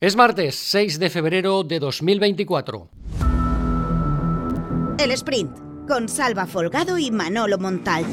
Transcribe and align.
Es 0.00 0.14
martes 0.14 0.54
6 0.54 1.00
de 1.00 1.10
febrero 1.10 1.64
de 1.64 1.80
2024. 1.80 2.88
El 4.96 5.10
sprint 5.10 5.58
con 5.88 6.08
Salva 6.08 6.46
Folgado 6.46 6.98
y 6.98 7.10
Manolo 7.10 7.58
Montal. 7.58 8.04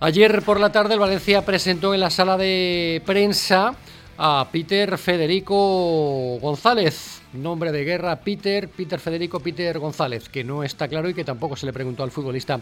Ayer 0.00 0.42
por 0.42 0.58
la 0.58 0.72
tarde 0.72 0.94
el 0.94 1.00
Valencia 1.00 1.46
presentó 1.46 1.94
en 1.94 2.00
la 2.00 2.10
sala 2.10 2.36
de 2.36 3.04
prensa 3.06 3.76
a 4.22 4.46
Peter 4.52 4.98
Federico 4.98 6.38
González, 6.40 7.22
nombre 7.32 7.72
de 7.72 7.84
guerra 7.84 8.16
Peter, 8.16 8.68
Peter 8.68 9.00
Federico 9.00 9.40
Peter 9.40 9.78
González, 9.78 10.28
que 10.28 10.44
no 10.44 10.62
está 10.62 10.88
claro 10.88 11.08
y 11.08 11.14
que 11.14 11.24
tampoco 11.24 11.56
se 11.56 11.64
le 11.64 11.72
preguntó 11.72 12.02
al 12.02 12.10
futbolista 12.10 12.60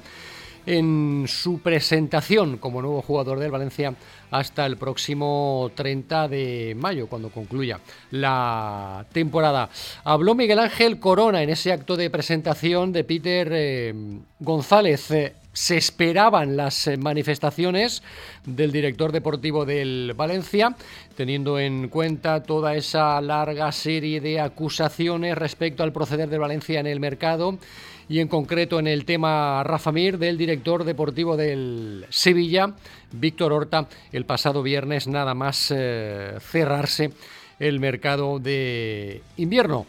en 0.67 1.25
su 1.27 1.59
presentación 1.59 2.59
como 2.59 2.81
nuevo 2.81 3.03
jugador 3.03 3.41
del 3.41 3.51
Valencia 3.51 3.93
hasta 4.31 4.67
el 4.67 4.77
próximo 4.77 5.73
30 5.75 6.29
de 6.29 6.77
mayo, 6.79 7.09
cuando 7.09 7.31
concluya 7.31 7.81
la 8.13 9.05
temporada. 9.13 9.69
Habló 10.05 10.37
Miguel 10.37 10.61
Ángel 10.61 11.01
Corona 11.01 11.43
en 11.43 11.51
ese 11.51 11.73
acto 11.73 11.97
de 11.97 12.09
presentación 12.09 12.93
de 12.93 13.03
Peter 13.03 13.49
eh, 13.51 13.95
González. 14.39 15.11
Se 15.53 15.77
esperaban 15.77 16.57
las 16.57 16.89
manifestaciones 16.99 18.03
del 18.45 18.71
director 18.71 19.13
deportivo 19.13 19.65
del 19.65 20.15
Valencia, 20.17 20.77
teniendo 21.17 21.59
en 21.59 21.89
cuenta 21.89 22.43
toda 22.43 22.75
esa 22.75 23.21
larga 23.21 23.73
serie 23.73 24.21
de 24.21 24.41
acusaciones 24.41 25.37
respecto 25.37 25.83
al 25.83 25.93
proceder 25.93 26.29
del 26.29 26.41
Valencia 26.41 26.81
en 26.81 26.87
el 26.87 27.01
mercado 27.01 27.59
y 28.09 28.21
en 28.21 28.29
concreto 28.29 28.79
en 28.79 28.87
el 28.87 29.05
tema 29.05 29.63
Rafa 29.65 29.93
Mir 29.93 30.19
del 30.19 30.39
director 30.39 30.85
deportivo 30.85 31.37
del 31.37 32.07
Sevilla, 32.09 32.75
Víctor 33.13 33.53
Horta, 33.53 33.87
el 34.13 34.25
pasado 34.25 34.63
viernes 34.63 35.07
nada 35.07 35.35
más 35.35 35.73
eh, 35.75 36.37
cerrarse 36.41 37.11
el 37.59 37.81
mercado 37.81 38.39
de 38.39 39.23
invierno. 39.37 39.87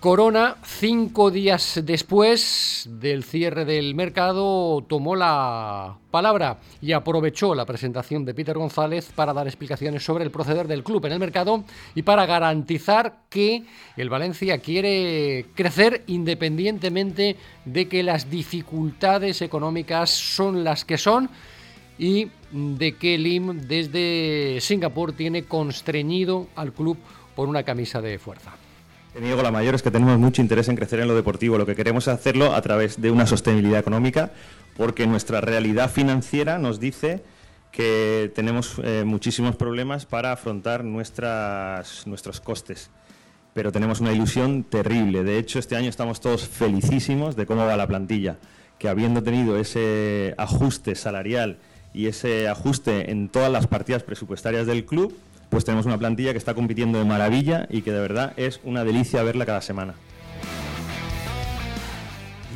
Corona, 0.00 0.56
cinco 0.64 1.30
días 1.30 1.78
después 1.84 2.88
del 2.90 3.22
cierre 3.22 3.66
del 3.66 3.94
mercado, 3.94 4.82
tomó 4.88 5.14
la 5.14 5.98
palabra 6.10 6.58
y 6.80 6.92
aprovechó 6.92 7.54
la 7.54 7.66
presentación 7.66 8.24
de 8.24 8.32
Peter 8.32 8.56
González 8.56 9.12
para 9.14 9.34
dar 9.34 9.46
explicaciones 9.46 10.02
sobre 10.02 10.24
el 10.24 10.30
proceder 10.30 10.66
del 10.68 10.84
club 10.84 11.04
en 11.04 11.12
el 11.12 11.18
mercado 11.18 11.64
y 11.94 12.00
para 12.00 12.24
garantizar 12.24 13.24
que 13.28 13.64
el 13.98 14.08
Valencia 14.08 14.56
quiere 14.60 15.44
crecer 15.54 16.02
independientemente 16.06 17.36
de 17.66 17.86
que 17.86 18.02
las 18.02 18.30
dificultades 18.30 19.42
económicas 19.42 20.08
son 20.08 20.64
las 20.64 20.86
que 20.86 20.96
son 20.96 21.28
y 21.98 22.30
de 22.52 22.96
que 22.96 23.18
Lim 23.18 23.68
desde 23.68 24.62
Singapur 24.62 25.12
tiene 25.12 25.44
constreñido 25.44 26.48
al 26.56 26.72
club 26.72 26.96
por 27.36 27.50
una 27.50 27.64
camisa 27.64 28.00
de 28.00 28.18
fuerza. 28.18 28.52
Te 29.12 29.20
digo, 29.20 29.42
la 29.42 29.50
mayor 29.50 29.74
es 29.74 29.82
que 29.82 29.90
tenemos 29.90 30.18
mucho 30.18 30.40
interés 30.40 30.68
en 30.68 30.76
crecer 30.76 31.00
en 31.00 31.08
lo 31.08 31.16
deportivo. 31.16 31.58
Lo 31.58 31.66
que 31.66 31.74
queremos 31.74 32.06
es 32.06 32.14
hacerlo 32.14 32.54
a 32.54 32.62
través 32.62 33.00
de 33.00 33.10
una 33.10 33.26
sostenibilidad 33.26 33.80
económica, 33.80 34.30
porque 34.76 35.06
nuestra 35.06 35.40
realidad 35.40 35.90
financiera 35.90 36.58
nos 36.58 36.78
dice 36.78 37.22
que 37.72 38.30
tenemos 38.36 38.80
eh, 38.84 39.02
muchísimos 39.04 39.56
problemas 39.56 40.06
para 40.06 40.30
afrontar 40.30 40.84
nuestras, 40.84 42.06
nuestros 42.06 42.40
costes. 42.40 42.90
Pero 43.52 43.72
tenemos 43.72 44.00
una 44.00 44.12
ilusión 44.12 44.62
terrible. 44.62 45.24
De 45.24 45.38
hecho, 45.38 45.58
este 45.58 45.74
año 45.74 45.88
estamos 45.88 46.20
todos 46.20 46.46
felicísimos 46.46 47.34
de 47.34 47.46
cómo 47.46 47.66
va 47.66 47.76
la 47.76 47.88
plantilla, 47.88 48.38
que 48.78 48.88
habiendo 48.88 49.24
tenido 49.24 49.58
ese 49.58 50.34
ajuste 50.38 50.94
salarial 50.94 51.58
y 51.92 52.06
ese 52.06 52.48
ajuste 52.48 53.10
en 53.10 53.28
todas 53.28 53.50
las 53.50 53.66
partidas 53.66 54.04
presupuestarias 54.04 54.68
del 54.68 54.84
club, 54.84 55.16
pues 55.50 55.64
tenemos 55.64 55.84
una 55.84 55.98
plantilla 55.98 56.32
que 56.32 56.38
está 56.38 56.54
compitiendo 56.54 56.98
de 56.98 57.04
maravilla 57.04 57.66
y 57.68 57.82
que 57.82 57.92
de 57.92 58.00
verdad 58.00 58.32
es 58.36 58.60
una 58.64 58.84
delicia 58.84 59.22
verla 59.22 59.44
cada 59.44 59.60
semana. 59.60 59.94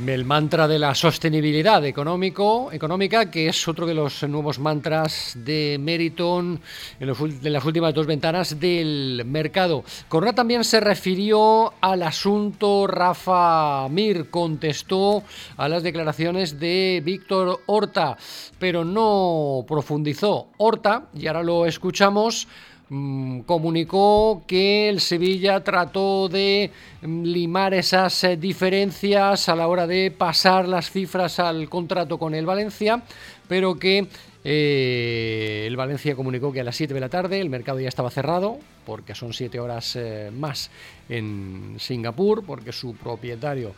El 0.07 0.25
mantra 0.27 0.69
de 0.69 0.79
la 0.79 0.95
sostenibilidad 0.95 1.83
económico, 1.87 2.71
económica, 2.73 3.31
que 3.31 3.49
es 3.49 3.69
otro 3.69 3.87
de 3.87 3.95
los 3.95 4.23
nuevos 4.25 4.59
mantras 4.59 5.33
de 5.37 5.79
Meriton 5.81 6.61
en, 7.01 7.07
las 7.53 7.65
últimas 7.65 7.95
dos 7.95 8.07
ventanas 8.07 8.61
del 8.61 9.23
mercado. 9.25 9.83
Corona 10.09 10.35
también 10.35 10.63
se 10.65 10.81
refirió 10.81 11.73
al 11.81 12.03
asunto 12.03 12.87
Rafa 12.87 13.89
Mir, 13.89 14.29
contestó 14.31 15.23
a 15.57 15.69
las 15.69 15.83
declaraciones 15.83 16.61
de 16.61 17.01
Víctor 17.03 17.61
Horta, 17.65 18.19
pero 18.59 18.85
no 18.85 19.65
profundizó. 19.67 20.49
Horta, 20.59 21.07
y 21.15 21.29
ahora 21.29 21.43
lo 21.43 21.65
escuchamos, 21.67 22.47
Mm, 22.91 23.41
comunicó 23.41 24.43
que 24.47 24.91
el 24.91 25.01
Sevilla 25.01 25.65
trató 25.65 26.29
de 26.29 26.71
mm, 27.01 27.23
limar 27.23 27.73
esas 27.73 28.23
eh, 28.25 28.37
diferencias 28.37 29.49
a 29.49 29.57
la 29.57 29.69
hora 29.69 29.87
de 29.87 30.11
pasar 30.11 30.69
las 30.69 30.91
cifras 30.91 31.39
al 31.39 31.71
contrato 31.71 32.19
con 32.19 32.35
el 32.35 32.45
Valencia, 32.45 33.03
pero 33.49 33.79
que 33.79 34.07
eh, 34.47 35.65
el 35.67 35.75
Valencia 35.75 36.15
comunicó 36.15 36.53
que 36.53 36.61
a 36.61 36.65
las 36.65 36.77
7 36.77 36.93
de 36.93 37.01
la 37.01 37.09
tarde 37.09 37.41
el 37.41 37.49
mercado 37.49 37.81
ya 37.81 37.89
estaba 37.89 38.11
cerrado, 38.11 38.59
porque 38.85 39.15
son 39.15 39.33
7 39.33 39.59
horas 39.59 39.97
eh, 39.97 40.31
más 40.31 40.71
en 41.09 41.77
Singapur, 41.79 42.45
porque 42.45 42.71
su 42.71 42.95
propietario 42.95 43.75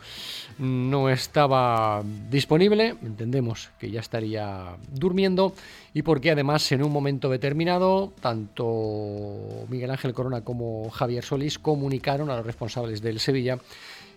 no 0.59 1.09
estaba 1.09 2.03
disponible, 2.29 2.95
entendemos 3.01 3.69
que 3.79 3.89
ya 3.89 4.01
estaría 4.01 4.75
durmiendo, 4.91 5.53
y 5.93 6.01
porque 6.01 6.31
además 6.31 6.69
en 6.73 6.83
un 6.83 6.91
momento 6.91 7.29
determinado, 7.29 8.11
tanto 8.19 9.65
Miguel 9.69 9.91
Ángel 9.91 10.13
Corona 10.13 10.41
como 10.41 10.89
Javier 10.89 11.23
Solís 11.23 11.59
comunicaron 11.59 12.29
a 12.29 12.35
los 12.35 12.45
responsables 12.45 13.01
del 13.01 13.21
Sevilla 13.21 13.57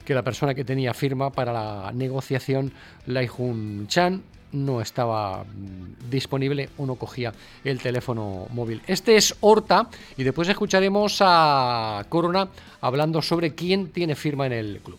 que 0.04 0.14
la 0.14 0.22
persona 0.22 0.54
que 0.54 0.64
tenía 0.64 0.94
firma 0.94 1.30
para 1.30 1.52
la 1.52 1.92
negociación, 1.92 2.72
Lai 3.06 3.28
Jun 3.28 3.86
Chan, 3.86 4.22
no 4.52 4.80
estaba 4.80 5.44
mm, 5.44 6.10
disponible 6.10 6.70
o 6.76 6.86
no 6.86 6.96
cogía 6.96 7.32
el 7.64 7.78
teléfono 7.78 8.46
móvil. 8.50 8.82
Este 8.86 9.16
es 9.16 9.34
Horta 9.40 9.88
y 10.16 10.22
después 10.22 10.48
escucharemos 10.48 11.18
a 11.20 12.04
Corona 12.08 12.48
hablando 12.80 13.22
sobre 13.22 13.54
quién 13.54 13.88
tiene 13.88 14.14
firma 14.14 14.46
en 14.46 14.52
el 14.52 14.80
club. 14.82 14.98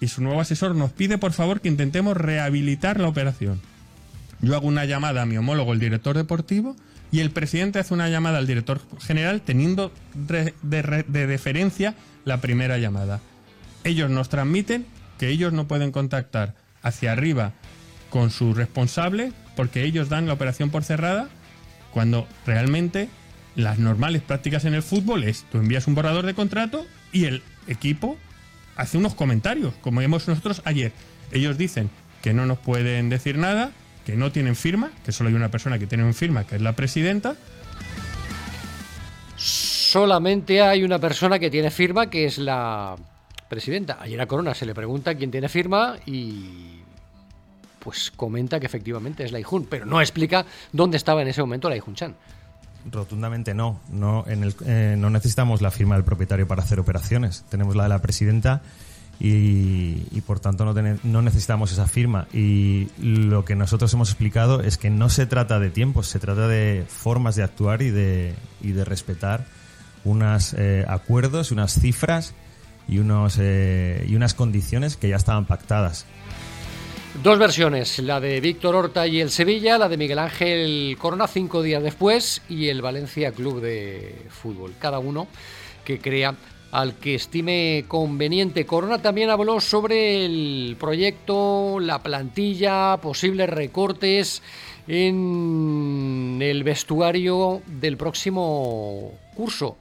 Y 0.00 0.08
su 0.08 0.22
nuevo 0.22 0.40
asesor 0.40 0.74
nos 0.74 0.92
pide 0.92 1.18
por 1.18 1.32
favor 1.32 1.60
que 1.60 1.68
intentemos 1.68 2.16
rehabilitar 2.16 2.98
la 2.98 3.08
operación. 3.08 3.60
Yo 4.40 4.56
hago 4.56 4.66
una 4.66 4.86
llamada 4.86 5.22
a 5.22 5.26
mi 5.26 5.36
homólogo, 5.36 5.74
el 5.74 5.80
director 5.80 6.16
deportivo, 6.16 6.74
y 7.12 7.20
el 7.20 7.30
presidente 7.30 7.78
hace 7.78 7.92
una 7.92 8.08
llamada 8.08 8.38
al 8.38 8.46
director 8.46 8.80
general 9.00 9.42
teniendo 9.42 9.92
de, 10.14 10.54
de 10.62 11.26
deferencia 11.26 11.94
la 12.24 12.40
primera 12.40 12.78
llamada. 12.78 13.20
Ellos 13.84 14.08
nos 14.10 14.28
transmiten 14.28 14.86
que 15.18 15.28
ellos 15.28 15.52
no 15.52 15.66
pueden 15.66 15.92
contactar 15.92 16.54
hacia 16.82 17.12
arriba 17.12 17.52
con 18.10 18.30
su 18.30 18.52
responsable 18.54 19.32
porque 19.56 19.84
ellos 19.84 20.08
dan 20.08 20.26
la 20.26 20.34
operación 20.34 20.70
por 20.70 20.84
cerrada 20.84 21.28
cuando 21.92 22.26
realmente 22.46 23.08
las 23.56 23.78
normales 23.78 24.22
prácticas 24.22 24.64
en 24.64 24.74
el 24.74 24.82
fútbol 24.82 25.24
es 25.24 25.44
tú 25.50 25.58
envías 25.58 25.86
un 25.86 25.94
borrador 25.94 26.26
de 26.26 26.34
contrato 26.34 26.86
y 27.12 27.24
el 27.24 27.42
equipo 27.66 28.16
hace 28.76 28.98
unos 28.98 29.14
comentarios, 29.14 29.74
como 29.80 30.00
vimos 30.00 30.28
nosotros 30.28 30.62
ayer. 30.64 30.92
Ellos 31.32 31.58
dicen 31.58 31.90
que 32.22 32.32
no 32.32 32.46
nos 32.46 32.58
pueden 32.58 33.08
decir 33.08 33.38
nada, 33.38 33.72
que 34.06 34.16
no 34.16 34.32
tienen 34.32 34.56
firma, 34.56 34.90
que 35.04 35.12
solo 35.12 35.28
hay 35.28 35.34
una 35.34 35.50
persona 35.50 35.78
que 35.78 35.86
tiene 35.86 36.04
una 36.04 36.12
firma, 36.12 36.44
que 36.44 36.56
es 36.56 36.62
la 36.62 36.72
presidenta. 36.72 37.36
Solamente 39.36 40.62
hay 40.62 40.82
una 40.82 40.98
persona 40.98 41.38
que 41.38 41.50
tiene 41.50 41.70
firma, 41.70 42.08
que 42.08 42.24
es 42.24 42.38
la 42.38 42.96
presidenta. 43.48 43.98
Ayer 44.00 44.20
a 44.20 44.26
Corona 44.26 44.54
se 44.54 44.66
le 44.66 44.74
pregunta 44.74 45.14
quién 45.14 45.30
tiene 45.30 45.48
firma 45.48 45.96
y 46.06 46.79
pues 47.80 48.12
comenta 48.14 48.60
que 48.60 48.66
efectivamente 48.66 49.24
es 49.24 49.32
la 49.32 49.40
Ijun, 49.40 49.66
pero 49.68 49.86
no 49.86 50.00
explica 50.00 50.46
dónde 50.72 50.96
estaba 50.96 51.22
en 51.22 51.28
ese 51.28 51.40
momento 51.40 51.68
la 51.68 51.76
Ijun 51.76 51.94
Chan. 51.94 52.14
Rotundamente 52.90 53.54
no. 53.54 53.80
No, 53.90 54.24
en 54.26 54.44
el, 54.44 54.54
eh, 54.64 54.94
no 54.96 55.10
necesitamos 55.10 55.60
la 55.60 55.70
firma 55.70 55.96
del 55.96 56.04
propietario 56.04 56.46
para 56.46 56.62
hacer 56.62 56.80
operaciones. 56.80 57.44
Tenemos 57.50 57.76
la 57.76 57.82
de 57.84 57.88
la 57.90 58.00
presidenta 58.00 58.62
y, 59.22 60.20
por 60.22 60.40
tanto 60.40 60.64
no, 60.64 60.74
no, 61.02 61.22
necesitamos 61.22 61.72
esa 61.72 61.86
firma. 61.86 62.26
Y 62.32 62.88
lo 62.98 63.44
que 63.44 63.54
nosotros 63.54 63.92
hemos 63.92 64.08
explicado 64.08 64.62
es 64.62 64.78
que 64.78 64.88
no 64.88 65.10
se 65.10 65.26
trata 65.26 65.58
de 65.58 65.70
tiempos, 65.70 66.08
se 66.08 66.18
trata 66.18 66.48
de 66.48 66.86
formas 66.88 67.36
de 67.36 67.42
actuar 67.42 67.82
y 67.82 67.90
de, 67.90 68.34
y 68.62 68.72
de 68.72 68.84
respetar 68.84 69.44
unos 70.04 70.54
eh, 70.56 70.86
acuerdos, 70.88 71.50
unas 71.50 71.74
cifras 71.78 72.34
y, 72.88 72.98
unos, 72.98 73.36
eh, 73.38 74.06
y 74.08 74.16
unas 74.16 74.32
condiciones 74.32 74.96
que 74.96 75.10
ya 75.10 75.16
estaban 75.16 75.44
pactadas. 75.44 76.06
Dos 77.14 77.38
versiones, 77.38 77.98
la 77.98 78.18
de 78.18 78.40
Víctor 78.40 78.74
Horta 78.74 79.06
y 79.06 79.20
el 79.20 79.30
Sevilla, 79.30 79.76
la 79.76 79.88
de 79.88 79.98
Miguel 79.98 80.20
Ángel 80.20 80.96
Corona 80.98 81.26
cinco 81.26 81.60
días 81.60 81.82
después 81.82 82.40
y 82.48 82.68
el 82.68 82.80
Valencia 82.80 83.32
Club 83.32 83.60
de 83.60 84.14
Fútbol. 84.30 84.74
Cada 84.78 85.00
uno 85.00 85.26
que 85.84 85.98
crea 85.98 86.34
al 86.70 86.94
que 86.94 87.16
estime 87.16 87.84
conveniente. 87.88 88.64
Corona 88.64 89.02
también 89.02 89.28
habló 89.28 89.60
sobre 89.60 90.24
el 90.24 90.76
proyecto, 90.78 91.78
la 91.80 91.98
plantilla, 91.98 92.96
posibles 92.98 93.50
recortes 93.50 94.40
en 94.86 96.38
el 96.40 96.64
vestuario 96.64 97.60
del 97.66 97.98
próximo 97.98 99.12
curso. 99.34 99.76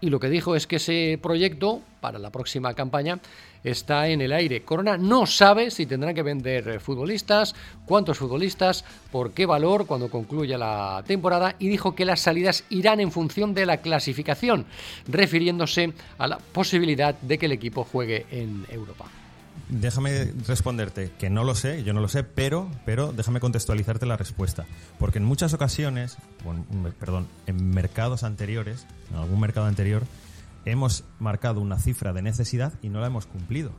Y 0.00 0.10
lo 0.10 0.20
que 0.20 0.28
dijo 0.28 0.56
es 0.56 0.66
que 0.66 0.76
ese 0.76 1.18
proyecto 1.22 1.80
para 2.02 2.18
la 2.18 2.30
próxima 2.30 2.74
campaña 2.74 3.20
está 3.62 4.08
en 4.08 4.20
el 4.20 4.32
aire. 4.32 4.64
Corona 4.64 4.98
no 4.98 5.24
sabe 5.24 5.70
si 5.70 5.86
tendrán 5.86 6.14
que 6.14 6.22
vender 6.22 6.80
futbolistas, 6.80 7.54
cuántos 7.86 8.18
futbolistas, 8.18 8.84
por 9.12 9.30
qué 9.30 9.46
valor 9.46 9.86
cuando 9.86 10.10
concluya 10.10 10.58
la 10.58 11.04
temporada 11.06 11.54
y 11.60 11.68
dijo 11.68 11.94
que 11.94 12.04
las 12.04 12.20
salidas 12.20 12.64
irán 12.70 12.98
en 12.98 13.12
función 13.12 13.54
de 13.54 13.64
la 13.64 13.78
clasificación, 13.78 14.66
refiriéndose 15.06 15.92
a 16.18 16.26
la 16.26 16.38
posibilidad 16.38 17.14
de 17.14 17.38
que 17.38 17.46
el 17.46 17.52
equipo 17.52 17.84
juegue 17.84 18.26
en 18.32 18.66
Europa. 18.68 19.06
Déjame 19.68 20.32
responderte 20.46 21.12
que 21.18 21.30
no 21.30 21.44
lo 21.44 21.54
sé, 21.54 21.84
yo 21.84 21.92
no 21.94 22.00
lo 22.00 22.08
sé, 22.08 22.24
pero, 22.24 22.68
pero 22.84 23.12
déjame 23.12 23.38
contextualizarte 23.38 24.06
la 24.06 24.16
respuesta. 24.16 24.66
Porque 24.98 25.18
en 25.18 25.24
muchas 25.24 25.54
ocasiones, 25.54 26.16
perdón, 26.98 27.28
en 27.46 27.70
mercados 27.70 28.24
anteriores, 28.24 28.86
en 29.10 29.16
algún 29.16 29.40
mercado 29.40 29.66
anterior, 29.66 30.02
hemos 30.64 31.04
marcado 31.18 31.60
una 31.60 31.78
cifra 31.78 32.12
de 32.12 32.22
necesidad 32.22 32.74
y 32.82 32.88
no 32.88 33.00
la 33.00 33.06
hemos 33.08 33.26
cumplido. 33.26 33.72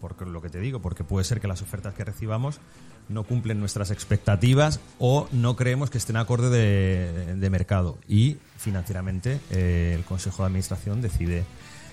Porque 0.00 0.24
lo 0.24 0.42
que 0.42 0.50
te 0.50 0.60
digo, 0.60 0.80
porque 0.80 1.04
puede 1.04 1.24
ser 1.24 1.40
que 1.40 1.48
las 1.48 1.62
ofertas 1.62 1.94
que 1.94 2.04
recibamos 2.04 2.60
no 3.08 3.24
cumplen 3.24 3.60
nuestras 3.60 3.90
expectativas 3.90 4.80
o 4.98 5.28
no 5.32 5.56
creemos 5.56 5.90
que 5.90 5.98
estén 5.98 6.16
acorde 6.16 6.50
de, 6.50 7.50
mercado. 7.50 7.98
Y 8.08 8.38
financieramente 8.58 9.40
eh, 9.50 9.94
el 9.96 10.04
Consejo 10.04 10.42
de 10.42 10.48
Administración 10.48 11.00
decide 11.00 11.44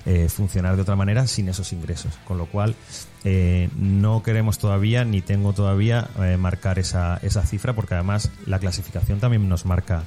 eh, 0.06 0.28
funcionar 0.28 0.76
de 0.76 0.82
otra 0.82 0.96
manera 0.96 1.28
sin 1.28 1.48
esos 1.50 1.72
ingresos. 1.72 2.18
Con 2.26 2.38
lo 2.38 2.48
cual, 2.48 2.76
eh, 3.24 3.70
no 3.78 4.24
queremos 4.24 4.58
todavía, 4.58 5.06
ni 5.06 5.22
tengo 5.22 5.54
todavía, 5.54 6.10
marcar 6.40 6.80
esa, 6.80 7.18
esa 7.18 7.44
cifra, 7.44 7.74
porque 7.74 7.94
además 7.94 8.32
la 8.46 8.60
clasificación 8.60 9.20
también 9.20 9.48
nos 9.48 9.66
marca 9.66 10.04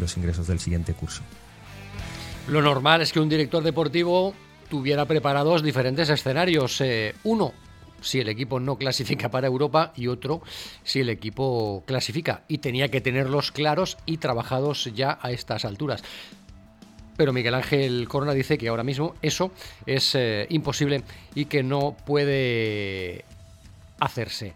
los 0.00 0.16
ingresos 0.16 0.46
del 0.46 0.58
siguiente 0.58 0.94
curso. 0.94 1.22
Lo 2.48 2.62
normal 2.62 3.02
es 3.02 3.12
que 3.12 3.20
un 3.20 3.28
director 3.28 3.62
deportivo 3.62 4.32
tuviera 4.70 5.04
preparados 5.04 5.62
diferentes 5.62 6.08
escenarios. 6.08 6.80
Eh, 6.80 7.14
uno, 7.24 7.52
si 8.00 8.20
el 8.20 8.28
equipo 8.30 8.58
no 8.58 8.76
clasifica 8.76 9.30
para 9.30 9.46
Europa 9.46 9.92
y 9.94 10.06
otro 10.06 10.40
si 10.82 11.00
el 11.00 11.10
equipo 11.10 11.84
clasifica. 11.86 12.44
Y 12.48 12.58
tenía 12.58 12.88
que 12.88 13.02
tenerlos 13.02 13.52
claros 13.52 13.98
y 14.06 14.16
trabajados 14.16 14.90
ya 14.94 15.18
a 15.20 15.30
estas 15.30 15.66
alturas. 15.66 16.02
Pero 17.18 17.34
Miguel 17.34 17.54
Ángel 17.54 18.08
Corona 18.08 18.32
dice 18.32 18.56
que 18.56 18.68
ahora 18.68 18.84
mismo 18.84 19.14
eso 19.20 19.50
es 19.84 20.14
eh, 20.14 20.46
imposible 20.48 21.02
y 21.34 21.44
que 21.44 21.62
no 21.62 21.96
puede 22.06 23.26
hacerse. 24.00 24.54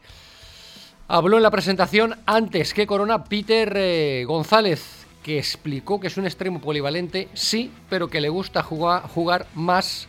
Habló 1.08 1.36
en 1.36 1.42
la 1.42 1.50
presentación 1.50 2.14
antes 2.24 2.72
que 2.72 2.86
Corona 2.86 3.24
Peter 3.24 3.70
eh, 3.76 4.24
González, 4.26 5.01
que 5.22 5.38
explicó 5.38 6.00
que 6.00 6.08
es 6.08 6.16
un 6.16 6.26
extremo 6.26 6.60
polivalente, 6.60 7.28
sí, 7.34 7.70
pero 7.88 8.08
que 8.08 8.20
le 8.20 8.28
gusta 8.28 8.62
jugar, 8.62 9.02
jugar 9.02 9.46
más 9.54 10.08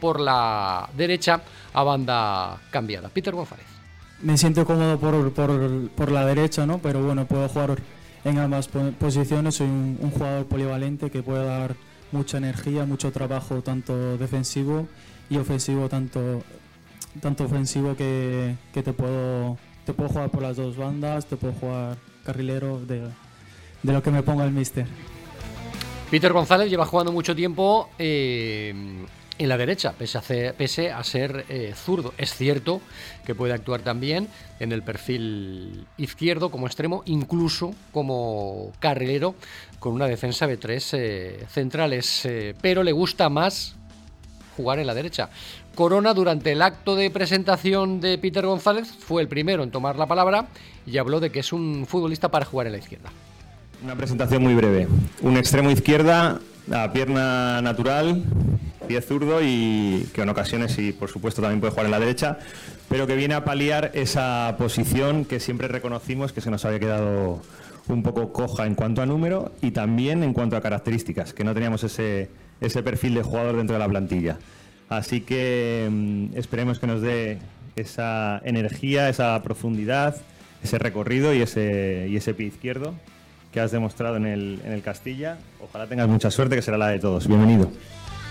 por 0.00 0.20
la 0.20 0.88
derecha 0.96 1.42
a 1.72 1.82
banda 1.82 2.60
cambiada. 2.70 3.08
Peter 3.08 3.34
González. 3.34 3.66
Me 4.22 4.36
siento 4.36 4.64
cómodo 4.64 4.98
por, 4.98 5.32
por, 5.32 5.90
por 5.90 6.10
la 6.10 6.24
derecha, 6.26 6.66
¿no? 6.66 6.78
pero 6.78 7.02
bueno, 7.04 7.26
puedo 7.26 7.48
jugar 7.48 7.78
en 8.24 8.38
ambas 8.38 8.68
posiciones. 8.68 9.56
Soy 9.56 9.66
un, 9.66 10.10
jugador 10.12 10.46
polivalente 10.46 11.10
que 11.10 11.22
puede 11.22 11.44
dar 11.44 11.76
mucha 12.10 12.38
energía, 12.38 12.84
mucho 12.84 13.12
trabajo, 13.12 13.62
tanto 13.62 14.16
defensivo 14.16 14.88
y 15.30 15.36
ofensivo, 15.36 15.88
tanto, 15.88 16.42
tanto 17.20 17.44
ofensivo 17.44 17.94
que, 17.96 18.56
que 18.72 18.82
te, 18.82 18.92
puedo, 18.92 19.58
te 19.84 19.92
puedo 19.92 20.08
jugar 20.08 20.30
por 20.30 20.42
las 20.42 20.56
dos 20.56 20.76
bandas, 20.76 21.26
te 21.26 21.36
puedo 21.36 21.52
jugar 21.52 21.96
carrilero 22.24 22.80
de, 22.80 23.08
de 23.82 23.92
lo 23.92 24.02
que 24.02 24.10
me 24.10 24.22
ponga 24.22 24.44
el 24.44 24.52
mister. 24.52 24.86
Peter 26.10 26.32
González 26.32 26.70
lleva 26.70 26.86
jugando 26.86 27.12
mucho 27.12 27.36
tiempo 27.36 27.90
eh, 27.98 28.72
en 29.38 29.48
la 29.48 29.58
derecha, 29.58 29.92
pese 29.92 30.90
a, 30.90 31.04
ser 31.04 31.44
eh, 31.48 31.74
zurdo. 31.76 32.14
Es 32.16 32.34
cierto 32.34 32.80
que 33.26 33.34
puede 33.34 33.52
actuar 33.52 33.82
también 33.82 34.26
en 34.58 34.72
el 34.72 34.82
perfil 34.82 35.86
izquierdo 35.98 36.50
como 36.50 36.66
extremo, 36.66 37.02
incluso 37.04 37.74
como 37.92 38.72
carrilero, 38.80 39.34
con 39.78 39.92
una 39.92 40.06
defensa 40.06 40.46
de 40.46 40.56
tres 40.56 40.94
eh, 40.94 41.44
centrales, 41.50 42.26
pero 42.62 42.82
le 42.82 42.92
gusta 42.92 43.28
más 43.28 43.76
jugar 44.56 44.78
en 44.78 44.86
la 44.86 44.94
derecha. 44.94 45.28
Corona, 45.74 46.14
durante 46.14 46.50
el 46.50 46.62
acto 46.62 46.96
de 46.96 47.10
presentación 47.10 48.00
de 48.00 48.18
Peter 48.18 48.44
González, 48.44 48.88
fue 48.88 49.22
el 49.22 49.28
primero 49.28 49.62
en 49.62 49.70
tomar 49.70 49.96
la 49.96 50.06
palabra 50.06 50.48
y 50.86 50.98
habló 50.98 51.20
de 51.20 51.30
que 51.30 51.40
es 51.40 51.52
un 51.52 51.86
futbolista 51.86 52.30
para 52.30 52.46
jugar 52.46 52.66
en 52.66 52.72
la 52.72 52.78
izquierda. 52.78 53.10
Una 53.82 53.94
presentación 53.94 54.42
muy 54.42 54.54
breve. 54.54 54.88
Un 55.22 55.36
extremo 55.36 55.70
izquierda, 55.70 56.40
a 56.72 56.92
pierna 56.92 57.62
natural, 57.62 58.24
pie 58.88 59.00
zurdo 59.00 59.40
y 59.40 60.08
que 60.12 60.22
en 60.22 60.28
ocasiones 60.28 60.76
y 60.78 60.92
por 60.92 61.10
supuesto 61.10 61.42
también 61.42 61.60
puede 61.60 61.70
jugar 61.70 61.86
en 61.86 61.92
la 61.92 62.00
derecha, 62.00 62.38
pero 62.88 63.06
que 63.06 63.14
viene 63.14 63.34
a 63.34 63.44
paliar 63.44 63.92
esa 63.94 64.56
posición 64.58 65.24
que 65.24 65.38
siempre 65.38 65.68
reconocimos 65.68 66.32
que 66.32 66.40
se 66.40 66.50
nos 66.50 66.64
había 66.64 66.80
quedado 66.80 67.40
un 67.86 68.02
poco 68.02 68.32
coja 68.32 68.66
en 68.66 68.74
cuanto 68.74 69.00
a 69.00 69.06
número 69.06 69.52
y 69.62 69.70
también 69.70 70.24
en 70.24 70.32
cuanto 70.32 70.56
a 70.56 70.60
características, 70.60 71.32
que 71.32 71.44
no 71.44 71.54
teníamos 71.54 71.84
ese, 71.84 72.30
ese 72.60 72.82
perfil 72.82 73.14
de 73.14 73.22
jugador 73.22 73.56
dentro 73.56 73.74
de 73.74 73.80
la 73.80 73.88
plantilla. 73.88 74.38
Así 74.88 75.20
que 75.20 75.86
mm, 75.88 76.36
esperemos 76.36 76.80
que 76.80 76.88
nos 76.88 77.00
dé 77.00 77.38
esa 77.76 78.40
energía, 78.44 79.08
esa 79.08 79.40
profundidad, 79.44 80.16
ese 80.64 80.78
recorrido 80.78 81.32
y 81.32 81.42
ese, 81.42 82.08
y 82.10 82.16
ese 82.16 82.34
pie 82.34 82.48
izquierdo 82.48 82.94
que 83.52 83.60
has 83.60 83.70
demostrado 83.70 84.16
en 84.16 84.26
el, 84.26 84.60
en 84.64 84.72
el 84.72 84.82
Castilla. 84.82 85.38
Ojalá 85.60 85.86
tengas 85.86 86.08
mucha 86.08 86.30
suerte, 86.30 86.56
que 86.56 86.62
será 86.62 86.78
la 86.78 86.88
de 86.88 86.98
todos. 86.98 87.26
Bienvenido. 87.26 87.70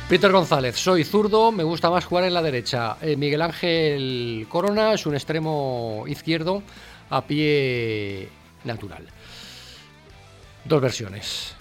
Peter 0.09 0.31
González, 0.31 0.77
soy 0.77 1.03
zurdo, 1.03 1.51
me 1.51 1.63
gusta 1.63 1.89
más 1.89 2.05
jugar 2.05 2.23
en 2.23 2.33
la 2.33 2.41
derecha. 2.41 2.95
Eh, 3.01 3.17
Miguel 3.17 3.41
Ángel 3.41 4.45
Corona 4.47 4.93
es 4.93 5.05
un 5.05 5.15
extremo 5.15 6.05
izquierdo 6.07 6.63
a 7.09 7.25
pie 7.25 8.29
natural. 8.63 9.05
Dos 10.63 10.81
versiones. 10.81 11.55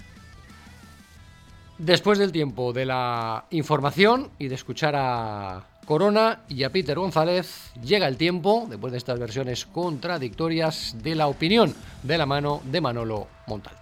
Después 1.77 2.19
del 2.19 2.31
tiempo 2.31 2.71
de 2.71 2.85
la 2.85 3.45
información 3.51 4.31
y 4.39 4.47
de 4.47 4.55
escuchar 4.55 4.95
a 4.95 5.63
Corona 5.85 6.39
y 6.47 6.63
a 6.63 6.71
Peter 6.71 6.97
González 6.97 7.71
llega 7.83 8.07
el 8.07 8.17
tiempo, 8.17 8.65
después 8.69 8.91
de 8.91 8.97
estas 8.97 9.19
versiones 9.19 9.65
contradictorias, 9.65 10.95
de 11.03 11.15
la 11.15 11.27
opinión 11.27 11.75
de 12.03 12.17
la 12.17 12.25
mano 12.25 12.61
de 12.65 12.81
Manolo 12.81 13.27
Montal. 13.47 13.73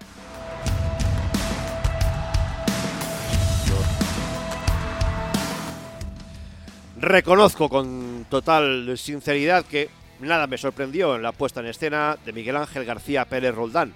Reconozco 6.97 7.69
con 7.69 8.25
total 8.29 8.97
sinceridad 8.97 9.65
que 9.65 9.89
nada 10.21 10.47
me 10.47 10.57
sorprendió 10.57 11.15
en 11.15 11.23
la 11.23 11.33
puesta 11.33 11.59
en 11.59 11.67
escena 11.67 12.17
de 12.25 12.33
Miguel 12.33 12.55
Ángel 12.55 12.85
García 12.85 13.25
Pérez 13.25 13.53
Roldán, 13.53 13.93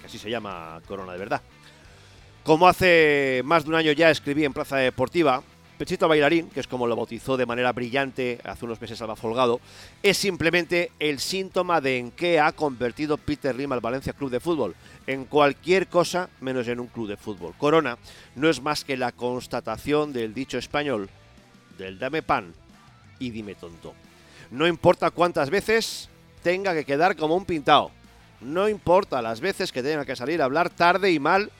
que 0.00 0.06
así 0.06 0.18
se 0.18 0.30
llama 0.30 0.80
Corona 0.86 1.12
de 1.12 1.18
verdad. 1.18 1.42
Como 2.44 2.68
hace 2.68 3.42
más 3.44 3.64
de 3.64 3.70
un 3.70 3.76
año 3.76 3.92
ya 3.92 4.10
escribí 4.10 4.44
en 4.44 4.52
Plaza 4.52 4.76
Deportiva, 4.76 5.42
Pechito 5.82 6.06
Bailarín, 6.06 6.48
que 6.48 6.60
es 6.60 6.68
como 6.68 6.86
lo 6.86 6.94
bautizó 6.94 7.36
de 7.36 7.44
manera 7.44 7.72
brillante 7.72 8.38
hace 8.44 8.66
unos 8.66 8.80
meses 8.80 9.02
Alba 9.02 9.16
Folgado, 9.16 9.60
es 10.00 10.16
simplemente 10.16 10.92
el 11.00 11.18
síntoma 11.18 11.80
de 11.80 11.98
en 11.98 12.12
qué 12.12 12.38
ha 12.38 12.52
convertido 12.52 13.16
Peter 13.16 13.52
Lim 13.52 13.72
al 13.72 13.80
Valencia 13.80 14.12
Club 14.12 14.30
de 14.30 14.38
Fútbol. 14.38 14.76
En 15.08 15.24
cualquier 15.24 15.88
cosa 15.88 16.28
menos 16.40 16.68
en 16.68 16.78
un 16.78 16.86
club 16.86 17.08
de 17.08 17.16
fútbol. 17.16 17.54
Corona 17.58 17.98
no 18.36 18.48
es 18.48 18.62
más 18.62 18.84
que 18.84 18.96
la 18.96 19.10
constatación 19.10 20.12
del 20.12 20.34
dicho 20.34 20.56
español, 20.56 21.10
del 21.76 21.98
dame 21.98 22.22
pan 22.22 22.54
y 23.18 23.30
dime 23.30 23.56
tonto. 23.56 23.92
No 24.52 24.68
importa 24.68 25.10
cuántas 25.10 25.50
veces 25.50 26.08
tenga 26.44 26.74
que 26.74 26.84
quedar 26.84 27.16
como 27.16 27.34
un 27.34 27.44
pintado. 27.44 27.90
No 28.40 28.68
importa 28.68 29.20
las 29.20 29.40
veces 29.40 29.72
que 29.72 29.82
tenga 29.82 30.04
que 30.04 30.14
salir 30.14 30.42
a 30.42 30.44
hablar 30.44 30.70
tarde 30.70 31.10
y 31.10 31.18
mal 31.18 31.50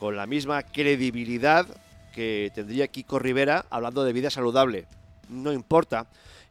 con 0.00 0.16
la 0.16 0.26
misma 0.26 0.64
credibilidad 0.64 1.68
que 2.10 2.50
tendría 2.54 2.88
Kiko 2.88 3.18
Rivera 3.18 3.66
hablando 3.70 4.04
de 4.04 4.12
vida 4.12 4.30
saludable. 4.30 4.86
No 5.28 5.52
importa 5.52 6.06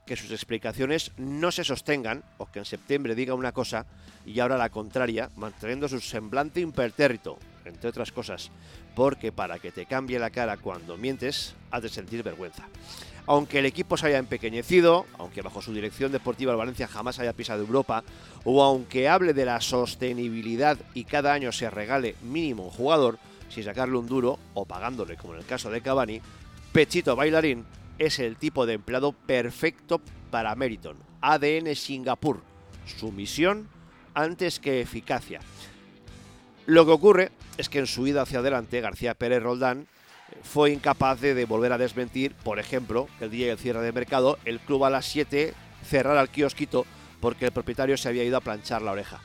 que 0.05 0.15
sus 0.15 0.31
explicaciones 0.31 1.11
no 1.17 1.51
se 1.51 1.63
sostengan 1.63 2.23
o 2.37 2.47
que 2.47 2.59
en 2.59 2.65
septiembre 2.65 3.13
diga 3.13 3.35
una 3.35 3.51
cosa 3.51 3.85
y 4.25 4.39
ahora 4.39 4.57
la 4.57 4.69
contraria, 4.69 5.29
manteniendo 5.35 5.87
su 5.87 5.99
semblante 5.99 6.61
impertérrito, 6.61 7.37
entre 7.65 7.89
otras 7.89 8.11
cosas, 8.11 8.49
porque 8.95 9.31
para 9.31 9.59
que 9.59 9.71
te 9.71 9.85
cambie 9.85 10.17
la 10.19 10.31
cara 10.31 10.57
cuando 10.57 10.97
mientes, 10.97 11.53
has 11.71 11.83
de 11.83 11.89
sentir 11.89 12.23
vergüenza. 12.23 12.67
Aunque 13.27 13.59
el 13.59 13.67
equipo 13.67 13.95
se 13.97 14.07
haya 14.07 14.17
empequeñecido, 14.17 15.05
aunque 15.19 15.43
bajo 15.43 15.61
su 15.61 15.73
dirección 15.73 16.11
deportiva 16.11 16.51
el 16.51 16.57
Valencia 16.57 16.87
jamás 16.87 17.19
haya 17.19 17.33
pisado 17.33 17.61
Europa, 17.61 18.03
o 18.43 18.63
aunque 18.63 19.07
hable 19.07 19.33
de 19.33 19.45
la 19.45 19.61
sostenibilidad 19.61 20.79
y 20.95 21.03
cada 21.03 21.33
año 21.33 21.51
se 21.51 21.69
regale 21.69 22.15
mínimo 22.23 22.63
un 22.63 22.71
jugador, 22.71 23.19
sin 23.49 23.63
sacarle 23.63 23.97
un 23.97 24.07
duro 24.07 24.39
o 24.53 24.65
pagándole, 24.65 25.17
como 25.17 25.33
en 25.33 25.39
el 25.39 25.45
caso 25.45 25.69
de 25.69 25.81
Cavani, 25.81 26.21
Pechito 26.71 27.15
Bailarín 27.15 27.65
es 27.97 28.19
el 28.19 28.37
tipo 28.37 28.65
de 28.65 28.73
empleado 28.73 29.11
perfecto 29.11 30.01
para 30.31 30.55
Meriton. 30.55 30.97
ADN 31.21 31.75
Singapur. 31.75 32.41
Su 32.85 33.11
misión, 33.11 33.67
antes 34.13 34.59
que 34.59 34.81
eficacia. 34.81 35.41
Lo 36.65 36.85
que 36.85 36.91
ocurre 36.91 37.31
es 37.57 37.69
que 37.69 37.79
en 37.79 37.87
su 37.87 38.07
ida 38.07 38.21
hacia 38.21 38.39
adelante, 38.39 38.81
García 38.81 39.15
Pérez 39.15 39.43
Roldán 39.43 39.87
fue 40.43 40.71
incapaz 40.71 41.19
de, 41.19 41.45
volver 41.45 41.73
a 41.73 41.77
desmentir, 41.77 42.33
por 42.35 42.59
ejemplo, 42.59 43.07
que 43.17 43.25
el 43.25 43.31
día 43.31 43.47
del 43.47 43.57
cierre 43.57 43.81
de 43.81 43.91
mercado, 43.91 44.37
el 44.45 44.59
club 44.59 44.85
a 44.85 44.89
las 44.89 45.05
7 45.05 45.53
cerrara 45.83 46.21
el 46.21 46.29
kiosquito 46.29 46.85
porque 47.19 47.45
el 47.45 47.51
propietario 47.51 47.97
se 47.97 48.09
había 48.09 48.23
ido 48.23 48.37
a 48.37 48.41
planchar 48.41 48.81
la 48.81 48.91
oreja. 48.91 49.19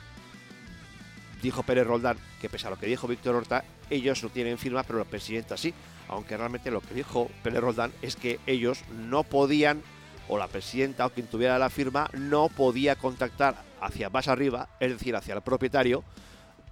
Dijo 1.45 1.61
Pérez 1.61 1.85
Roldán 1.85 2.17
que 2.41 2.49
pese 2.49 2.65
a 2.65 2.71
lo 2.71 2.79
que 2.79 2.87
dijo 2.87 3.07
Víctor 3.07 3.35
Horta, 3.35 3.63
ellos 3.91 4.23
no 4.23 4.29
tienen 4.29 4.57
firma, 4.57 4.81
pero 4.81 4.97
la 4.97 5.05
presidenta 5.05 5.57
sí. 5.57 5.75
Aunque 6.07 6.35
realmente 6.35 6.71
lo 6.71 6.81
que 6.81 6.95
dijo 6.95 7.29
Pérez 7.43 7.61
Roldán 7.61 7.93
es 8.01 8.15
que 8.15 8.39
ellos 8.47 8.83
no 8.89 9.21
podían, 9.21 9.83
o 10.27 10.39
la 10.39 10.47
presidenta 10.47 11.05
o 11.05 11.11
quien 11.11 11.27
tuviera 11.27 11.59
la 11.59 11.69
firma, 11.69 12.09
no 12.13 12.49
podía 12.49 12.95
contactar 12.95 13.61
hacia 13.79 14.09
más 14.09 14.27
arriba, 14.27 14.69
es 14.79 14.93
decir, 14.93 15.15
hacia 15.15 15.35
el 15.35 15.41
propietario, 15.43 16.03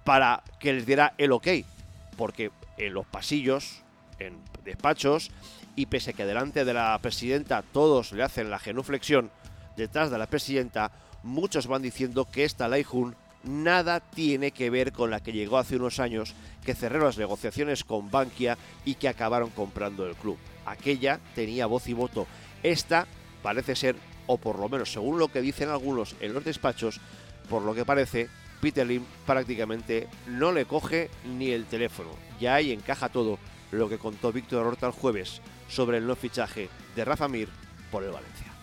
para 0.02 0.42
que 0.58 0.72
les 0.72 0.86
diera 0.86 1.14
el 1.18 1.30
ok. 1.30 1.46
Porque 2.16 2.50
en 2.76 2.94
los 2.94 3.06
pasillos, 3.06 3.84
en 4.18 4.40
despachos, 4.64 5.30
y 5.76 5.86
pese 5.86 6.10
a 6.10 6.14
que 6.14 6.26
delante 6.26 6.64
de 6.64 6.74
la 6.74 6.98
presidenta 6.98 7.62
todos 7.62 8.10
le 8.10 8.24
hacen 8.24 8.50
la 8.50 8.58
genuflexión, 8.58 9.30
detrás 9.76 10.10
de 10.10 10.18
la 10.18 10.26
presidenta 10.26 10.90
muchos 11.22 11.68
van 11.68 11.82
diciendo 11.82 12.28
que 12.28 12.42
esta 12.42 12.66
Ley 12.66 12.82
Jun 12.82 13.14
nada 13.44 14.00
tiene 14.00 14.50
que 14.50 14.70
ver 14.70 14.92
con 14.92 15.10
la 15.10 15.20
que 15.20 15.32
llegó 15.32 15.58
hace 15.58 15.76
unos 15.76 16.00
años, 16.00 16.34
que 16.64 16.74
cerró 16.74 17.04
las 17.04 17.18
negociaciones 17.18 17.84
con 17.84 18.10
Bankia 18.10 18.58
y 18.84 18.94
que 18.94 19.08
acabaron 19.08 19.50
comprando 19.50 20.06
el 20.06 20.14
club. 20.14 20.38
Aquella 20.66 21.20
tenía 21.34 21.66
voz 21.66 21.88
y 21.88 21.92
voto. 21.92 22.26
Esta 22.62 23.06
parece 23.42 23.76
ser, 23.76 23.96
o 24.26 24.38
por 24.38 24.58
lo 24.58 24.68
menos 24.68 24.92
según 24.92 25.18
lo 25.18 25.28
que 25.28 25.42
dicen 25.42 25.68
algunos 25.68 26.16
en 26.20 26.32
los 26.32 26.44
despachos, 26.44 27.00
por 27.48 27.62
lo 27.62 27.74
que 27.74 27.84
parece, 27.84 28.28
Peter 28.60 28.86
Lim 28.86 29.04
prácticamente 29.26 30.08
no 30.26 30.52
le 30.52 30.64
coge 30.64 31.10
ni 31.26 31.50
el 31.50 31.66
teléfono. 31.66 32.10
Ya 32.40 32.54
ahí 32.54 32.72
encaja 32.72 33.10
todo 33.10 33.38
lo 33.70 33.88
que 33.88 33.98
contó 33.98 34.32
Víctor 34.32 34.66
Horta 34.66 34.86
el 34.86 34.92
jueves 34.92 35.42
sobre 35.68 35.98
el 35.98 36.06
no 36.06 36.16
fichaje 36.16 36.70
de 36.96 37.04
Rafa 37.04 37.28
Mir 37.28 37.48
por 37.90 38.02
el 38.04 38.10
Valencia. 38.10 38.53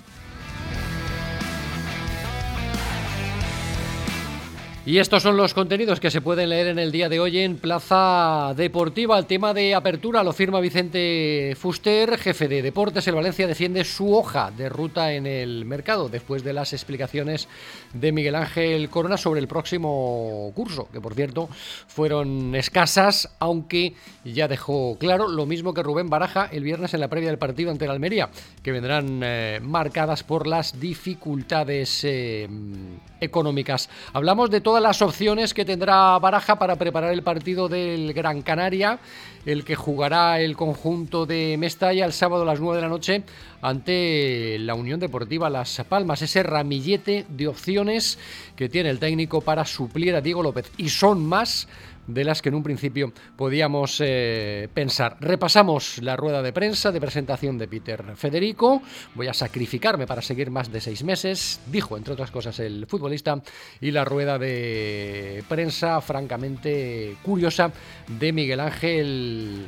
Y 4.84 4.98
estos 4.98 5.22
son 5.22 5.38
los 5.38 5.54
contenidos 5.54 6.00
que 6.00 6.10
se 6.10 6.22
pueden 6.22 6.50
leer 6.50 6.66
en 6.66 6.80
el 6.80 6.92
día 6.92 7.08
de 7.08 7.20
hoy 7.20 7.38
en 7.38 7.58
Plaza 7.58 8.56
Deportiva. 8.58 9.20
El 9.20 9.28
tema 9.28 9.54
de 9.54 9.76
apertura 9.76 10.24
lo 10.24 10.34
firma 10.34 10.60
Vicente 10.60 11.56
Fuster, 11.56 12.18
jefe 12.18 12.48
de 12.48 12.64
deportes. 12.64 13.08
El 13.08 13.14
Valencia 13.14 13.46
defiende 13.46 13.84
su 13.84 14.12
hoja 14.12 14.50
de 14.50 14.70
ruta 14.70 15.14
en 15.14 15.28
el 15.28 15.66
mercado 15.66 16.10
después 16.10 16.44
de 16.44 16.54
las 16.54 16.74
explicaciones 16.74 17.48
de 17.94 18.12
Miguel 18.12 18.34
Ángel 18.34 18.90
Corona 18.90 19.18
sobre 19.18 19.40
el 19.40 19.48
próximo 19.48 20.52
curso, 20.56 20.90
que 20.92 21.00
por 21.00 21.14
cierto 21.14 21.48
fueron 21.86 22.56
escasas, 22.56 23.30
aunque 23.38 23.94
ya 24.26 24.48
dejó 24.48 24.98
claro 24.98 25.28
lo 25.28 25.46
mismo 25.46 25.76
que 25.76 25.84
Rubén 25.84 26.10
Baraja 26.10 26.50
el 26.52 26.64
viernes 26.64 26.96
en 26.96 27.02
la 27.02 27.08
previa 27.08 27.30
del 27.30 27.38
partido 27.38 27.70
ante 27.70 27.86
el 27.86 27.92
Almería, 27.92 28.32
que 28.64 28.72
vendrán 28.72 29.22
eh, 29.24 29.60
marcadas 29.62 30.24
por 30.24 30.48
las 30.48 30.80
dificultades 30.80 32.04
eh, 32.04 32.50
económicas. 33.20 33.88
Hablamos 34.14 34.50
de 34.50 34.62
todas 34.72 34.84
las 34.84 35.02
opciones 35.02 35.54
que 35.54 35.66
tendrá 35.66 36.18
Baraja 36.18 36.58
para 36.58 36.78
preparar 36.78 37.12
el 37.12 37.24
partido 37.24 37.68
del 37.68 38.14
Gran 38.14 38.42
Canaria, 38.42 39.00
el 39.46 39.66
que 39.66 39.76
jugará 39.76 40.40
el 40.40 40.56
conjunto 40.56 41.26
de 41.26 41.58
Mestalla 41.60 42.06
el 42.06 42.14
sábado 42.14 42.44
a 42.44 42.46
las 42.46 42.62
9 42.62 42.78
de 42.78 42.82
la 42.82 42.88
noche 42.88 43.24
ante 43.62 44.58
la 44.60 44.74
Unión 44.74 45.02
Deportiva 45.02 45.50
Las 45.50 45.84
Palmas. 45.90 46.22
Ese 46.22 46.42
ramillete 46.42 47.26
de 47.28 47.50
opciones 47.50 48.18
que 48.56 48.70
tiene 48.70 48.90
el 48.92 49.00
técnico 49.00 49.42
para 49.42 49.66
suplir 49.66 50.16
a 50.16 50.22
Diego 50.22 50.42
López. 50.42 50.72
Y 50.78 50.88
son 50.88 51.26
más 51.26 51.68
de 52.08 52.24
las 52.24 52.42
que 52.42 52.50
en 52.50 52.56
un 52.56 52.64
principio 52.64 53.14
podíamos 53.36 53.98
eh, 54.00 54.70
pensar. 54.74 55.18
Repasamos 55.20 56.00
la 56.02 56.16
rueda 56.16 56.42
de 56.42 56.54
prensa 56.54 56.92
de 56.92 57.02
presentación 57.02 57.58
de 57.58 57.68
Peter 57.68 58.04
Federico. 58.16 58.82
Voy 59.16 59.28
a 59.28 59.34
sacrificarme 59.34 60.08
para 60.08 60.22
seguir 60.22 60.52
más 60.52 60.72
de 60.72 60.82
seis 60.82 61.04
meses, 61.04 61.60
dijo 61.68 61.98
entre 61.98 62.14
otras 62.14 62.32
cosas 62.32 62.60
el 62.60 62.86
futbolista, 62.88 63.42
y 63.80 63.92
la 63.92 64.06
rueda 64.06 64.38
de 64.38 65.44
prensa 65.48 66.02
francamente 66.02 67.16
curiosa 67.24 67.72
de 68.08 68.34
Miguel 68.34 68.60
Ángel 68.60 69.68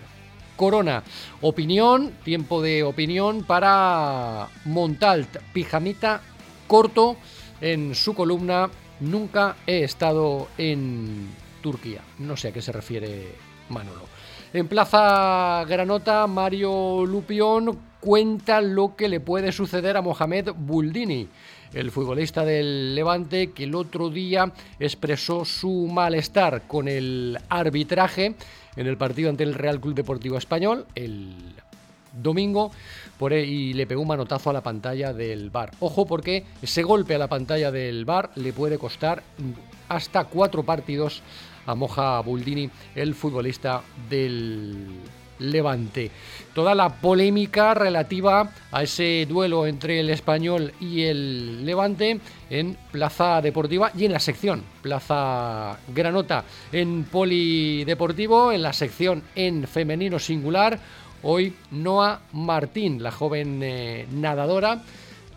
Corona. 0.56 1.04
Opinión, 1.42 2.12
tiempo 2.24 2.62
de 2.62 2.84
opinión 2.84 3.44
para 3.44 4.48
Montalt, 4.66 5.38
pijamita 5.54 6.22
corto 6.68 7.18
en 7.62 7.96
su 7.96 8.14
columna. 8.14 8.70
Nunca 9.00 9.58
he 9.66 9.84
estado 9.84 10.48
en 10.58 11.28
Turquía. 11.64 12.02
No 12.20 12.38
sé 12.38 12.50
a 12.50 12.52
qué 12.52 12.62
se 12.62 12.72
refiere 12.72 13.34
Manolo. 13.70 14.04
En 14.54 14.68
Plaza 14.68 15.66
Granota, 15.68 16.28
Mario 16.28 17.08
Lupión 17.08 17.80
cuenta 18.00 18.62
lo 18.62 18.96
que 18.96 19.10
le 19.10 19.20
puede 19.20 19.52
suceder 19.52 19.98
a 19.98 20.04
Mohamed 20.04 20.50
Buldini, 20.56 21.28
el 21.74 21.90
futbolista 21.90 22.46
del 22.46 22.94
Levante 22.94 23.52
que 23.52 23.64
el 23.64 23.74
otro 23.74 24.12
día 24.12 24.52
expresó 24.80 25.44
su 25.46 25.90
malestar 25.92 26.68
con 26.68 26.88
el 26.88 27.40
arbitraje 27.50 28.36
en 28.76 28.88
el 28.88 28.98
partido 28.98 29.30
ante 29.30 29.44
el 29.44 29.56
Real 29.56 29.80
Club 29.80 29.96
Deportivo 29.96 30.38
Español 30.38 30.86
el 30.94 31.34
domingo 32.22 32.72
y 33.32 33.74
le 33.74 33.88
pegó 33.88 34.02
un 34.02 34.08
manotazo 34.08 34.50
a 34.50 34.54
la 34.54 34.62
pantalla 34.62 35.14
del 35.14 35.50
bar. 35.50 35.72
Ojo 35.80 36.06
porque 36.06 36.44
ese 36.62 36.84
golpe 36.84 37.16
a 37.16 37.20
la 37.20 37.28
pantalla 37.28 37.72
del 37.72 38.06
bar 38.06 38.32
le 38.36 38.52
puede 38.54 38.78
costar 38.78 39.24
hasta 39.88 40.26
cuatro 40.26 40.64
partidos 40.64 41.22
a 41.66 41.76
Moja 41.76 42.20
Buldini, 42.22 42.70
el 42.96 43.16
futbolista 43.16 43.82
del 44.10 44.88
Levante. 45.40 46.12
Toda 46.54 46.76
la 46.76 46.90
polémica 46.90 47.74
relativa 47.74 48.52
a 48.72 48.84
ese 48.84 49.26
duelo 49.28 49.66
entre 49.66 50.00
el 50.00 50.10
español 50.10 50.74
y 50.80 51.04
el 51.04 51.66
Levante 51.66 52.20
en 52.50 52.78
Plaza 52.92 53.42
Deportiva 53.42 53.92
y 53.98 54.06
en 54.06 54.14
la 54.14 54.20
sección 54.20 54.64
Plaza 54.82 55.78
Granota 55.94 56.44
en 56.72 57.04
Polideportivo, 57.06 58.52
en 58.52 58.62
la 58.62 58.74
sección 58.74 59.24
en 59.36 59.68
femenino 59.68 60.20
singular. 60.20 60.80
Hoy 61.24 61.56
Noa 61.72 62.20
Martín, 62.34 63.02
la 63.02 63.12
joven 63.12 63.62
eh, 63.64 64.06
nadadora 64.12 64.82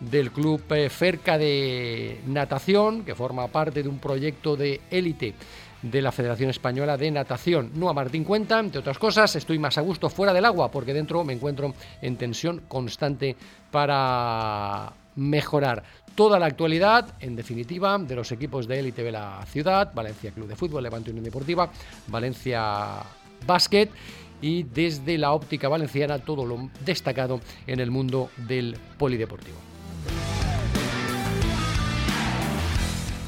del 0.01 0.31
club 0.31 0.61
eh, 0.71 0.89
Ferca 0.89 1.37
de 1.37 2.19
Natación, 2.27 3.05
que 3.05 3.15
forma 3.15 3.47
parte 3.47 3.83
de 3.83 3.89
un 3.89 3.99
proyecto 3.99 4.57
de 4.57 4.81
élite 4.91 5.33
de 5.81 6.01
la 6.01 6.11
Federación 6.11 6.49
Española 6.49 6.97
de 6.97 7.09
Natación. 7.09 7.71
No 7.75 7.89
a 7.89 7.93
Martín 7.93 8.25
cuenta, 8.25 8.59
entre 8.59 8.79
otras 8.79 8.99
cosas, 8.99 9.33
estoy 9.37 9.59
más 9.59 9.77
a 9.77 9.81
gusto 9.81 10.09
fuera 10.09 10.33
del 10.33 10.43
agua 10.45 10.69
porque 10.69 10.93
dentro 10.93 11.23
me 11.23 11.33
encuentro 11.33 11.73
en 12.01 12.17
tensión 12.17 12.63
constante 12.67 13.37
para 13.71 14.91
mejorar 15.15 15.83
toda 16.15 16.37
la 16.37 16.47
actualidad, 16.47 17.13
en 17.21 17.35
definitiva, 17.35 17.97
de 17.97 18.15
los 18.15 18.31
equipos 18.33 18.67
de 18.67 18.79
élite 18.79 19.03
de 19.03 19.11
la 19.11 19.45
ciudad, 19.45 19.93
Valencia 19.93 20.31
Club 20.31 20.47
de 20.47 20.55
Fútbol, 20.55 20.83
Levante 20.83 21.11
Unión 21.11 21.23
Deportiva, 21.23 21.69
Valencia 22.07 23.03
Basket 23.45 23.89
y 24.41 24.63
desde 24.63 25.17
la 25.17 25.33
óptica 25.33 25.67
valenciana 25.67 26.19
todo 26.19 26.45
lo 26.45 26.69
destacado 26.85 27.39
en 27.65 27.79
el 27.79 27.91
mundo 27.91 28.29
del 28.47 28.77
polideportivo. 28.97 29.57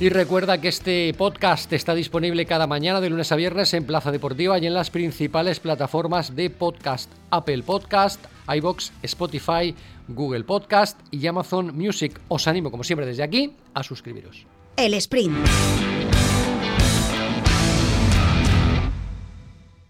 Y 0.01 0.07
recuerda 0.07 0.61
que 0.61 0.69
este 0.69 1.13
podcast 1.13 1.73
está 1.73 1.93
disponible 1.93 2.45
cada 2.45 2.67
mañana 2.67 3.01
de 3.01 3.09
lunes 3.09 3.33
a 3.33 3.35
viernes 3.35 3.73
en 3.73 3.83
Plaza 3.83 4.13
Deportiva 4.13 4.57
y 4.57 4.65
en 4.65 4.73
las 4.73 4.91
principales 4.91 5.59
plataformas 5.59 6.37
de 6.37 6.49
podcast: 6.49 7.11
Apple 7.31 7.63
Podcast, 7.63 8.23
iBox, 8.47 8.93
Spotify, 9.03 9.75
Google 10.07 10.45
Podcast 10.45 10.97
y 11.11 11.27
Amazon 11.27 11.77
Music. 11.77 12.17
Os 12.29 12.47
animo, 12.47 12.71
como 12.71 12.85
siempre, 12.85 13.05
desde 13.05 13.23
aquí 13.23 13.55
a 13.73 13.83
suscribiros. 13.83 14.45
El 14.77 14.93
Sprint. 14.93 15.88